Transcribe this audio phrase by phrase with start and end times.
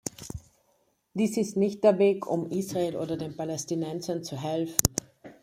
[1.13, 4.81] Dies ist nicht der Weg, um Israel oder den Palästinensern zu helfen.